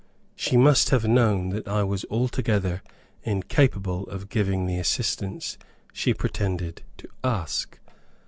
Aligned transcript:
She 0.35 0.57
must 0.57 0.89
have 0.89 1.07
known 1.07 1.49
that 1.49 1.67
I 1.67 1.83
was 1.83 2.07
altogether 2.09 2.81
incapable 3.21 4.07
of 4.07 4.29
giving 4.29 4.65
the 4.65 4.79
assistance 4.79 5.59
she 5.93 6.11
pretended 6.11 6.81
to 6.97 7.07
ask. 7.23 7.77